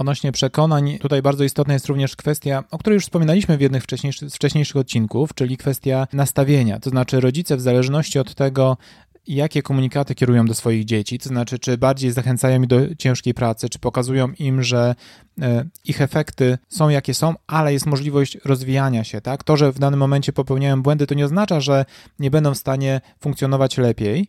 Odnośnie 0.00 0.32
przekonań, 0.32 0.98
tutaj 0.98 1.22
bardzo 1.22 1.44
istotna 1.44 1.74
jest 1.74 1.86
również 1.86 2.16
kwestia, 2.16 2.64
o 2.70 2.78
której 2.78 2.94
już 2.94 3.04
wspominaliśmy 3.04 3.56
w 3.56 3.60
jednych 3.60 3.82
wcześniejszych, 3.82 4.30
wcześniejszych 4.30 4.76
odcinków, 4.76 5.34
czyli 5.34 5.56
kwestia 5.56 6.06
nastawienia. 6.12 6.80
To 6.80 6.90
znaczy, 6.90 7.20
rodzice, 7.20 7.56
w 7.56 7.60
zależności 7.60 8.18
od 8.18 8.34
tego, 8.34 8.76
jakie 9.26 9.62
komunikaty 9.62 10.14
kierują 10.14 10.46
do 10.46 10.54
swoich 10.54 10.84
dzieci, 10.84 11.18
to 11.18 11.28
znaczy, 11.28 11.58
czy 11.58 11.78
bardziej 11.78 12.10
zachęcają 12.10 12.62
ich 12.62 12.68
do 12.68 12.94
ciężkiej 12.98 13.34
pracy, 13.34 13.68
czy 13.68 13.78
pokazują 13.78 14.32
im, 14.38 14.62
że 14.62 14.94
e, 15.40 15.64
ich 15.84 16.00
efekty 16.00 16.58
są 16.68 16.88
jakie 16.88 17.14
są, 17.14 17.34
ale 17.46 17.72
jest 17.72 17.86
możliwość 17.86 18.38
rozwijania 18.44 19.04
się, 19.04 19.20
tak? 19.20 19.44
To, 19.44 19.56
że 19.56 19.72
w 19.72 19.78
danym 19.78 20.00
momencie 20.00 20.32
popełniają 20.32 20.82
błędy, 20.82 21.06
to 21.06 21.14
nie 21.14 21.24
oznacza, 21.24 21.60
że 21.60 21.84
nie 22.18 22.30
będą 22.30 22.54
w 22.54 22.58
stanie 22.58 23.00
funkcjonować 23.20 23.78
lepiej, 23.78 24.28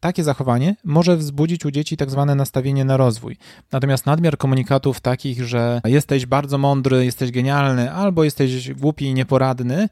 takie 0.00 0.24
zachowanie 0.24 0.76
może 0.84 1.16
wzbudzić 1.16 1.64
u 1.64 1.70
dzieci 1.70 1.96
tak 1.96 2.10
zwane 2.10 2.34
nastawienie 2.34 2.84
na 2.84 2.96
rozwój. 2.96 3.36
Natomiast 3.72 4.06
nadmiar 4.06 4.38
komunikatów 4.38 5.00
takich, 5.00 5.44
że 5.44 5.80
jesteś 5.84 6.26
bardzo 6.26 6.58
mądry, 6.58 7.04
jesteś 7.04 7.30
genialny, 7.30 7.92
albo 7.92 8.24
jesteś 8.24 8.72
głupi 8.72 9.04
i 9.04 9.14
nieporadny, 9.14 9.88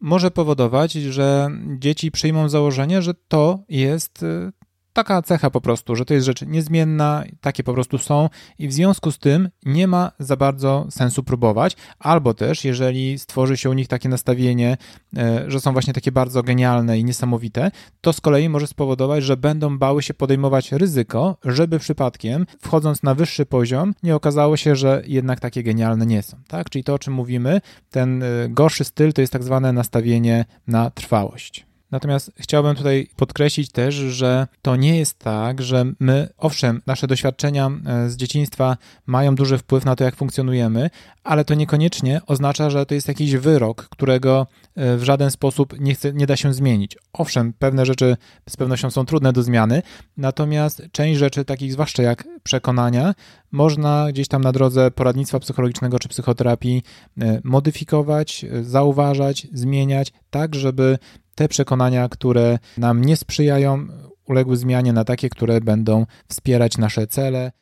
może 0.00 0.30
powodować, 0.30 0.92
że 0.92 1.50
dzieci 1.78 2.10
przyjmą 2.10 2.48
założenie, 2.48 3.02
że 3.02 3.14
to 3.28 3.58
jest 3.68 4.22
e, 4.22 4.52
taka 4.94 5.22
cecha 5.22 5.50
po 5.50 5.60
prostu, 5.60 5.96
że 5.96 6.04
to 6.04 6.14
jest 6.14 6.26
rzecz 6.26 6.42
niezmienna, 6.42 7.24
takie 7.40 7.62
po 7.62 7.74
prostu 7.74 7.98
są 7.98 8.28
i 8.58 8.68
w 8.68 8.72
związku 8.72 9.10
z 9.10 9.18
tym 9.18 9.48
nie 9.66 9.86
ma 9.86 10.12
za 10.18 10.36
bardzo 10.36 10.86
sensu 10.90 11.22
próbować, 11.22 11.76
albo 11.98 12.34
też 12.34 12.64
jeżeli 12.64 13.18
stworzy 13.18 13.56
się 13.56 13.70
u 13.70 13.72
nich 13.72 13.88
takie 13.88 14.08
nastawienie, 14.08 14.76
e, 15.16 15.44
że 15.50 15.60
są 15.60 15.72
właśnie 15.72 15.92
takie 15.92 16.12
bardzo 16.12 16.42
genialne 16.42 16.98
i 16.98 17.04
niesamowite, 17.04 17.70
to 18.00 18.12
z 18.12 18.20
kolei 18.20 18.48
może 18.48 18.66
spowodować, 18.66 19.24
że 19.24 19.36
będą 19.36 19.78
bały 19.78 20.02
się 20.02 20.14
podejmować 20.14 20.72
ryzyko, 20.72 21.36
żeby 21.44 21.78
przypadkiem 21.78 22.46
wchodząc 22.60 23.02
na 23.02 23.14
wyższy 23.14 23.46
poziom 23.46 23.94
nie 24.02 24.14
okazało 24.14 24.56
się, 24.56 24.76
że 24.76 25.02
jednak 25.06 25.40
takie 25.40 25.62
genialne 25.62 26.06
nie 26.06 26.22
są, 26.22 26.36
tak? 26.48 26.70
Czyli 26.70 26.84
to 26.84 26.94
o 26.94 26.98
czym 26.98 27.14
mówimy, 27.14 27.60
ten 27.90 28.22
e, 28.22 28.26
gorszy 28.48 28.84
styl 28.84 29.12
to 29.12 29.20
jest 29.20 29.32
tak 29.32 29.42
zwane 29.42 29.72
nastawienie 29.72 30.44
na 30.66 30.90
trwałość. 30.90 31.73
Natomiast 31.94 32.32
chciałbym 32.36 32.76
tutaj 32.76 33.08
podkreślić 33.16 33.72
też, 33.72 33.94
że 33.94 34.46
to 34.62 34.76
nie 34.76 34.98
jest 34.98 35.18
tak, 35.18 35.62
że 35.62 35.84
my, 36.00 36.28
owszem, 36.38 36.82
nasze 36.86 37.06
doświadczenia 37.06 37.70
e, 37.86 38.10
z 38.10 38.16
dzieciństwa 38.16 38.76
mają 39.06 39.34
duży 39.34 39.58
wpływ 39.58 39.84
na 39.84 39.96
to, 39.96 40.04
jak 40.04 40.16
funkcjonujemy, 40.16 40.90
ale 41.24 41.44
to 41.44 41.54
niekoniecznie 41.54 42.20
oznacza, 42.26 42.70
że 42.70 42.86
to 42.86 42.94
jest 42.94 43.08
jakiś 43.08 43.36
wyrok, 43.36 43.88
którego 43.88 44.46
e, 44.76 44.96
w 44.96 45.02
żaden 45.02 45.30
sposób 45.30 45.80
nie, 45.80 45.94
chce, 45.94 46.12
nie 46.12 46.26
da 46.26 46.36
się 46.36 46.54
zmienić. 46.54 46.96
Owszem, 47.12 47.52
pewne 47.58 47.86
rzeczy 47.86 48.16
z 48.48 48.56
pewnością 48.56 48.90
są 48.90 49.06
trudne 49.06 49.32
do 49.32 49.42
zmiany, 49.42 49.82
natomiast 50.16 50.82
część 50.92 51.18
rzeczy, 51.18 51.44
takich 51.44 51.72
zwłaszcza 51.72 52.02
jak 52.02 52.24
przekonania, 52.42 53.14
można 53.52 54.06
gdzieś 54.12 54.28
tam 54.28 54.42
na 54.42 54.52
drodze 54.52 54.90
poradnictwa 54.90 55.38
psychologicznego 55.38 55.98
czy 55.98 56.08
psychoterapii 56.08 56.82
e, 57.20 57.40
modyfikować, 57.44 58.46
zauważać, 58.62 59.46
zmieniać, 59.52 60.12
tak 60.30 60.54
żeby 60.54 60.98
te 61.34 61.48
przekonania, 61.48 62.08
które 62.08 62.58
nam 62.78 63.04
nie 63.04 63.16
sprzyjają, 63.16 63.86
uległy 64.28 64.56
zmianie 64.56 64.92
na 64.92 65.04
takie, 65.04 65.28
które 65.28 65.60
będą 65.60 66.06
wspierać 66.28 66.78
nasze 66.78 67.06
cele. 67.06 67.52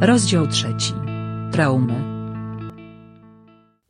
Rozdział 0.00 0.46
trzeci. 0.46 0.92
Traumy. 1.52 2.11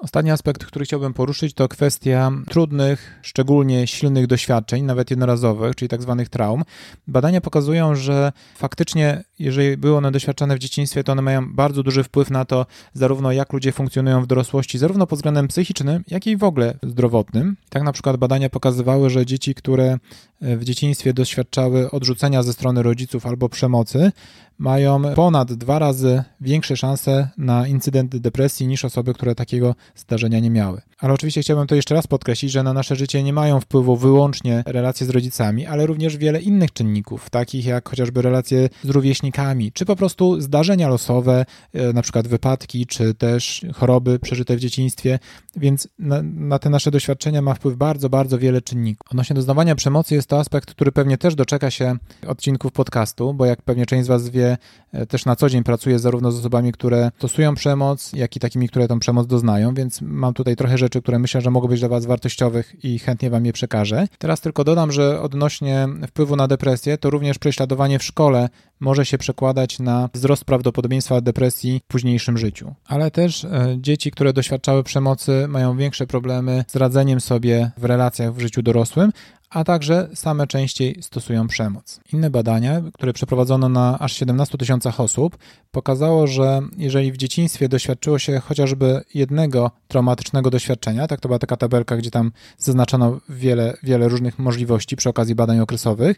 Ostatni 0.03 0.31
aspekt, 0.31 0.65
który 0.65 0.85
chciałbym 0.85 1.15
poruszyć, 1.15 1.55
to 1.55 1.69
kwestia 1.69 2.31
trudnych, 2.51 3.21
szczególnie 3.23 3.87
silnych 3.87 4.27
doświadczeń, 4.27 4.85
nawet 4.85 5.11
jednorazowych, 5.11 5.77
czyli 5.77 5.89
tak 5.89 6.03
zwanych 6.03 6.29
traum. 6.29 6.63
Badania 7.07 7.41
pokazują, 7.41 7.95
że 7.95 8.33
faktycznie, 8.57 9.25
jeżeli 9.39 9.77
były 9.77 9.97
one 9.97 10.13
doświadczone 10.13 10.57
w 10.57 10.59
dzieciństwie, 10.59 11.05
to 11.05 11.13
one 11.13 11.23
mają 11.23 11.55
bardzo 11.55 11.83
duży 11.83 12.05
wpływ 12.05 12.31
na 12.31 12.45
to, 12.45 12.67
zarówno 12.95 13.33
jak 13.33 13.53
ludzie 13.53 13.73
funkcjonują 13.73 14.23
w 14.23 14.27
dorosłości, 14.27 14.79
zarówno 14.79 15.07
pod 15.07 15.19
względem 15.19 15.49
psychicznym, 15.49 16.05
jak 16.09 16.27
i 16.27 16.37
w 16.37 16.45
ogóle 16.45 16.75
zdrowotnym. 16.83 17.57
Tak 17.69 17.83
na 17.83 17.93
przykład 17.93 18.17
badania 18.17 18.51
pokazywały, 18.51 19.11
że 19.11 19.27
dzieci, 19.27 19.55
które 19.55 19.99
w 20.43 20.65
dzieciństwie 20.65 21.15
doświadczały 21.15 21.91
odrzucenia 21.91 22.43
ze 22.43 22.53
strony 22.53 22.83
rodziców 22.83 23.27
albo 23.27 23.49
przemocy, 23.49 24.13
mają 24.59 25.03
ponad 25.15 25.53
dwa 25.53 25.79
razy 25.79 26.23
większe 26.41 26.77
szanse 26.77 27.29
na 27.39 27.67
incydent 27.67 28.17
depresji 28.17 28.67
niż 28.67 28.85
osoby, 28.85 29.15
które 29.15 29.35
takiego 29.35 29.75
zdarzenia 29.95 30.39
nie 30.39 30.51
miały. 30.51 30.81
Ale 30.99 31.15
oczywiście 31.15 31.41
chciałbym 31.43 31.67
to 31.67 31.75
jeszcze 31.75 31.95
raz 31.95 32.07
podkreślić, 32.07 32.53
że 32.53 32.63
na 32.63 32.73
nasze 32.73 32.97
życie 32.97 33.23
nie 33.23 33.33
mają 33.33 33.61
wpływu 33.61 33.97
wyłącznie 33.97 34.63
relacje 34.67 35.07
z 35.07 35.11
rodzicami, 35.11 35.67
ale 35.67 35.87
również 35.87 36.17
wiele 36.17 36.41
innych 36.41 36.73
czynników, 36.73 37.31
takich 37.31 37.67
jak 37.67 37.89
chociażby 37.89 38.23
relacje 38.23 38.69
z 38.83 38.89
rówieśnikami, 38.89 39.73
czy 39.73 39.85
po 39.85 39.97
prostu 39.97 40.41
zdarzenia 40.41 40.89
losowe, 40.89 41.45
e, 41.73 41.93
na 41.93 42.03
przykład 42.03 42.29
wypadki, 42.29 42.87
czy 42.87 43.15
też 43.15 43.67
choroby 43.75 44.19
przeżyte 44.19 44.57
w 44.57 44.61
dzieciństwie, 44.61 45.19
więc 45.57 45.89
na, 45.99 46.23
na 46.23 46.59
te 46.59 46.71
nasze 46.71 46.91
doświadczenia 46.91 47.43
ma 47.43 47.55
wpływ 47.55 47.77
bardzo, 47.77 48.09
bardzo 48.09 48.39
wiele 48.39 48.63
czynników. 48.63 49.11
Odnośnie 49.11 49.35
doznawania 49.35 49.75
przemocy 49.75 50.15
jest 50.15 50.29
to 50.33 50.39
aspekt, 50.39 50.71
który 50.71 50.93
pewnie 50.93 51.19
też 51.19 51.35
doczeka 51.35 51.71
się 51.71 51.97
odcinków 52.27 52.73
podcastu, 52.73 53.35
bo 53.35 53.47
jak 53.47 53.63
pewnie 53.63 53.87
część 53.87 54.05
z 54.05 54.09
Was 54.09 54.29
wie, 54.29 54.59
e, 54.93 55.07
też 55.07 55.25
na 55.25 55.37
co 55.37 55.49
dzień 55.49 55.65
pracuję 55.65 55.99
zarówno 55.99 56.33
z 56.33 56.39
osobami, 56.39 56.73
które 56.73 57.11
stosują 57.19 57.55
przemoc, 57.55 58.13
jak 58.13 58.37
i 58.37 58.41
takimi, 58.41 58.69
które 58.69 58.89
tą 58.89 58.99
przemoc 58.99 59.27
doznają, 59.27 59.75
więc 59.75 60.01
mam 60.01 60.35
tutaj 60.35 60.57
trochę 60.57 60.79
rzeczy, 60.79 61.03
które 61.03 61.19
myślę, 61.19 61.41
że 61.41 61.51
mogą 61.51 61.69
być 61.69 61.81
dla 61.81 61.89
Was 61.89 62.07
wartościowych 62.07 62.85
i 62.85 62.99
chętnie 62.99 63.31
Wam 63.31 63.47
je 63.47 63.53
przekażę. 63.53 64.09
Teraz 64.19 64.41
tylko 64.41 64.65
dodam, 64.65 64.93
że 64.93 65.21
odnośnie 65.21 65.89
wpływu 66.09 66.37
na 66.37 66.49
depresję, 66.49 66.99
to 66.99 67.11
również 67.11 67.39
prześladowanie 67.39 67.99
w 67.99 68.05
szkole 68.05 68.49
może 68.81 69.07
się 69.07 69.19
przekładać 69.19 69.79
na 69.79 70.09
wzrost 70.15 70.45
prawdopodobieństwa 70.45 71.21
depresji 71.21 71.81
w 71.85 71.87
późniejszym 71.87 72.39
życiu. 72.39 72.75
Ale 72.87 73.11
też 73.11 73.45
e, 73.45 73.77
dzieci, 73.79 74.11
które 74.11 74.33
doświadczały 74.33 74.83
przemocy, 74.83 75.47
mają 75.49 75.77
większe 75.77 76.07
problemy 76.07 76.65
z 76.69 76.77
radzeniem 76.77 77.21
sobie 77.21 77.71
w 77.79 77.85
relacjach 77.85 78.35
w 78.35 78.41
życiu 78.41 78.63
dorosłym, 78.63 79.13
a 79.53 79.65
także 79.65 80.09
same 80.15 80.47
częściej 80.47 81.03
stosują 81.03 81.49
przemoc. 81.49 82.01
Inne 82.13 82.31
badania, 82.31 82.83
które 82.95 83.13
przeprowadzono 83.13 83.69
na 83.69 83.99
aż 83.99 84.13
17 84.13 84.59
tysiącach 84.59 85.01
osób, 85.01 85.39
pokazało, 85.71 86.27
że 86.27 86.61
jeżeli 86.77 87.13
w 87.13 87.17
dzieciństwie 87.17 87.69
doświadczyło 87.69 88.19
się 88.19 88.41
chociażby 88.41 89.01
jednego 89.15 89.71
traumatycznego 89.89 90.51
doświadczenia, 90.51 91.07
tak 91.07 91.21
to 91.21 91.29
była 91.29 91.39
taka 91.39 91.57
tabelka, 91.57 91.97
gdzie 91.97 92.11
tam 92.11 92.33
zaznaczono 92.59 93.21
wiele, 93.29 93.77
wiele 93.83 94.09
różnych 94.09 94.39
możliwości 94.39 94.97
przy 94.97 95.09
okazji 95.09 95.35
badań 95.35 95.61
okresowych, 95.61 96.17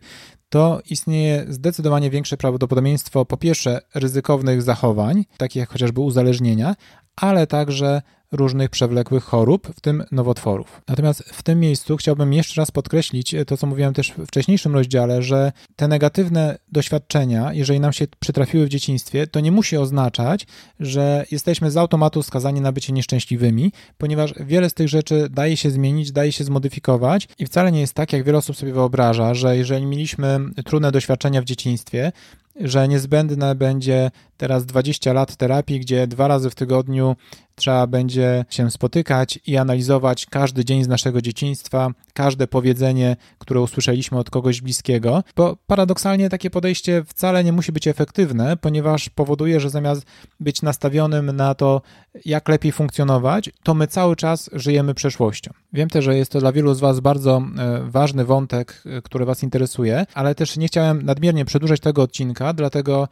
to 0.49 0.81
istnieje 0.91 1.47
zdecydowanie 1.49 2.11
większe 2.11 2.37
prawdopodobieństwo 2.37 3.25
po 3.25 3.37
pierwsze 3.37 3.81
ryzykownych 3.95 4.62
zachowań, 4.62 5.25
takich 5.37 5.61
jak 5.61 5.71
chociażby 5.71 6.00
uzależnienia, 6.00 6.75
ale 7.17 7.47
także 7.47 8.03
różnych 8.35 8.71
przewlekłych 8.71 9.25
chorób, 9.25 9.69
w 9.76 9.81
tym 9.81 10.05
nowotworów. 10.12 10.83
Natomiast 10.88 11.23
w 11.23 11.43
tym 11.43 11.61
miejscu 11.61 11.97
chciałbym 11.97 12.33
jeszcze 12.33 12.61
raz 12.61 12.71
podkreślić 12.71 13.35
to, 13.47 13.57
co 13.57 13.67
mówiłem 13.67 13.95
też 13.95 14.12
w 14.19 14.26
wcześniejszym 14.26 14.75
rozdziale, 14.75 15.23
że 15.23 15.53
te 15.76 15.88
negatywne 15.88 16.59
doświadczenia, 16.73 17.53
jeżeli 17.53 17.81
nam 17.81 17.93
się 17.93 18.07
przytrafiły 18.19 18.67
w 18.67 18.69
dzieciństwie, 18.69 19.26
to 19.26 19.41
nie 19.41 19.53
musi 19.53 19.76
oznaczać, 19.76 20.47
że 20.81 21.25
jesteśmy 21.31 21.71
z 21.71 21.76
automatu 21.76 22.23
skazani 22.23 22.61
na 22.61 22.73
bycie 22.73 22.93
nieszczęśliwymi, 22.93 23.73
ponieważ 23.99 24.35
wiele 24.41 24.71
z 24.71 24.75
tych 24.75 24.88
rzeczy 24.88 25.29
daje 25.31 25.57
się 25.57 25.71
zmienić, 25.71 26.12
daje 26.12 26.33
się 26.33 26.45
zmodyfikować 26.45 27.29
i 27.38 27.47
wcale 27.47 27.73
nie 27.73 27.81
jest 27.81 27.95
tak, 27.95 28.12
jak 28.12 28.25
wiele 28.25 28.38
osób 28.38 28.57
sobie 28.57 28.73
wyobraża, 28.73 29.35
że 29.35 29.57
jeżeli 29.57 29.87
mieliśmy 29.87 30.41
trudne 30.64 30.93
doświadczenia 30.93 31.43
w 31.43 31.45
dzieciństwie, 31.45 32.12
że 32.61 32.88
niezbędne 32.88 33.55
będzie 33.55 34.11
teraz 34.37 34.67
20 34.67 35.12
lat 35.12 35.37
terapii, 35.37 35.81
gdzie 35.81 36.07
dwa 36.07 36.29
razy 36.29 36.50
w 36.50 36.55
tygodniu 36.55 37.17
trzeba 37.54 37.87
będzie 37.87 38.44
się 38.50 38.70
spotykać 38.70 39.38
i 39.46 39.56
analizować 39.56 40.26
każdy 40.26 40.64
dzień 40.64 40.84
z 40.84 40.88
naszego 40.88 41.23
dzieciństwa, 41.23 41.90
każde 42.14 42.46
powiedzenie, 42.46 43.16
które 43.38 43.61
usłyszeliśmy 43.61 44.18
od 44.18 44.30
kogoś 44.30 44.61
bliskiego, 44.61 45.23
bo 45.37 45.56
paradoksalnie 45.66 46.30
takie 46.30 46.50
podejście 46.50 47.04
wcale 47.06 47.44
nie 47.44 47.52
musi 47.52 47.73
być 47.73 47.88
efektywne, 47.88 48.56
ponieważ 48.56 49.08
powoduje, 49.08 49.61
że 49.61 49.70
zamiast 49.70 50.06
być 50.40 50.62
nastawionym 50.62 51.37
na 51.37 51.54
to, 51.54 51.82
jak 52.25 52.49
lepiej 52.49 52.73
funkcjonować, 52.73 53.50
to 53.62 53.75
my 53.75 53.87
cały 53.87 54.16
czas 54.16 54.50
żyjemy 54.52 54.94
przeszłością. 54.94 55.52
Wiem 55.73 55.90
też, 55.90 56.04
że 56.04 56.16
jest 56.16 56.32
to 56.32 56.40
dla 56.40 56.52
wielu 56.52 56.75
z 56.75 56.80
Was 56.80 57.00
bardzo 57.00 57.42
e, 57.58 57.80
ważny 57.90 58.25
wątek, 58.25 58.82
e, 58.87 59.02
który 59.02 59.25
Was 59.25 59.42
interesuje, 59.42 60.06
ale 60.14 60.34
też 60.34 60.56
nie 60.56 60.66
chciałem 60.66 61.02
nadmiernie 61.02 61.44
przedłużać 61.44 61.80
tego 61.80 62.02
odcinka, 62.02 62.52
dlatego 62.52 63.08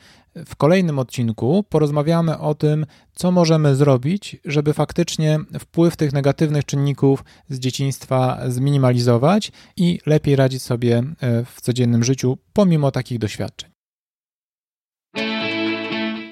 w 0.47 0.57
kolejnym 0.57 0.99
odcinku 0.99 1.65
porozmawiamy 1.69 2.39
o 2.39 2.55
tym, 2.55 2.87
co 3.15 3.33
możemy 3.33 3.77
zrobić, 3.77 4.37
żeby 4.45 4.73
faktycznie 4.73 5.39
wpływ 5.59 5.97
tych 5.97 6.13
negatywnych 6.13 6.65
czynników 6.65 7.25
z 7.49 7.59
dzieciństwa 7.59 8.41
zminimalizować 8.49 9.53
i 9.77 9.99
lepiej 10.07 10.37
radzić 10.37 10.63
sobie 10.63 11.03
e, 11.21 11.45
w 11.45 11.61
codziennym 11.61 12.05
życiu 12.05 12.39
pomimo 12.53 12.91
takich 12.91 13.19
doświadczeń. 13.19 13.72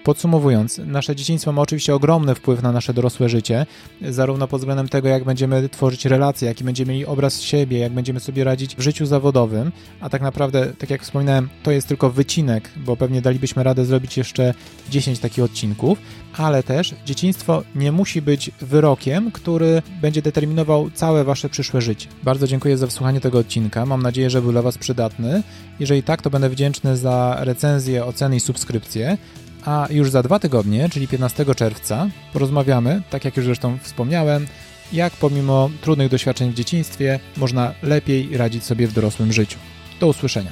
Podsumowując, 0.04 0.80
nasze 0.86 1.16
dzieciństwo 1.16 1.52
ma 1.52 1.62
oczywiście 1.62 1.94
ogromny 1.94 2.34
wpływ 2.34 2.62
na 2.62 2.72
nasze 2.72 2.94
dorosłe 2.94 3.28
życie, 3.28 3.66
zarówno 4.08 4.48
pod 4.48 4.60
względem 4.60 4.88
tego, 4.88 5.08
jak 5.08 5.24
będziemy 5.24 5.68
tworzyć 5.68 6.04
relacje, 6.04 6.48
jaki 6.48 6.64
będziemy 6.64 6.92
mieli 6.92 7.06
obraz 7.06 7.40
siebie, 7.40 7.78
jak 7.78 7.92
będziemy 7.92 8.20
sobie 8.20 8.44
radzić 8.44 8.76
w 8.76 8.80
życiu 8.80 9.06
zawodowym, 9.06 9.72
a 10.00 10.08
tak 10.10 10.22
naprawdę, 10.22 10.72
tak 10.78 10.90
jak 10.90 11.02
wspominałem, 11.02 11.48
to 11.62 11.70
jest 11.70 11.88
tylko 11.88 12.10
wycinek, 12.10 12.70
bo 12.76 12.96
pewnie 12.96 13.22
dalibyśmy 13.22 13.62
radę 13.62 13.84
zrobić 13.84 14.16
jeszcze 14.16 14.54
10 14.90 15.18
takich 15.18 15.44
odcinków, 15.44 15.98
ale 16.36 16.62
też 16.62 16.94
dzieciństwo 17.06 17.62
nie 17.74 17.92
musi 17.92 18.22
być 18.22 18.50
wyrokiem, 18.60 19.30
który 19.30 19.82
będzie 20.00 20.22
determinował 20.22 20.90
całe 20.90 21.24
wasze 21.24 21.48
przyszłe 21.48 21.80
życie. 21.80 22.08
Bardzo 22.22 22.46
dziękuję 22.46 22.76
za 22.76 22.86
wysłuchanie 22.86 23.20
tego 23.20 23.38
odcinka. 23.38 23.86
Mam 23.86 24.02
nadzieję, 24.02 24.30
że 24.30 24.42
był 24.42 24.52
dla 24.52 24.62
was 24.62 24.78
przydatny. 24.78 25.42
Jeżeli 25.80 26.02
tak, 26.02 26.22
to 26.22 26.30
będę 26.30 26.48
wdzięczny 26.48 26.96
za 26.96 27.36
recenzję, 27.40 28.04
oceny 28.04 28.36
i 28.36 28.40
subskrypcję. 28.40 29.18
A 29.64 29.86
już 29.90 30.10
za 30.10 30.22
dwa 30.22 30.38
tygodnie, 30.38 30.88
czyli 30.88 31.08
15 31.08 31.54
czerwca, 31.54 32.08
porozmawiamy, 32.32 33.02
tak 33.10 33.24
jak 33.24 33.36
już 33.36 33.46
zresztą 33.46 33.78
wspomniałem, 33.82 34.46
jak 34.92 35.12
pomimo 35.12 35.70
trudnych 35.80 36.08
doświadczeń 36.08 36.50
w 36.50 36.54
dzieciństwie 36.54 37.20
można 37.36 37.74
lepiej 37.82 38.36
radzić 38.36 38.64
sobie 38.64 38.86
w 38.86 38.92
dorosłym 38.92 39.32
życiu. 39.32 39.58
Do 40.00 40.06
usłyszenia. 40.06 40.50